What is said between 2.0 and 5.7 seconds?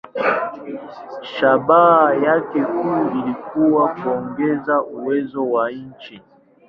yake kuu ilikuwa kuongeza uwezo